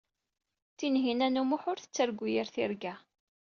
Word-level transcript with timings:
Tinhinan 0.77 1.39
u 1.41 1.43
Muḥ 1.49 1.63
ur 1.71 1.77
tettargu 1.79 2.27
yir 2.33 2.47
tirga. 2.53 2.93